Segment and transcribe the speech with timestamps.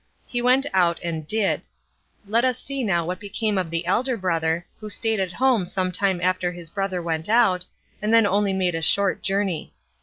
[0.25, 1.61] He went out and did.
[2.27, 5.91] Let us see now what became of the elder brother, who stayed at home some
[5.91, 7.67] time after his brother went out,
[8.01, 9.75] and then only made a short journey.